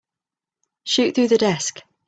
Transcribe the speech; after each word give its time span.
Shoot 0.83 1.13
through 1.13 1.27
the 1.27 1.37
desk. 1.37 1.77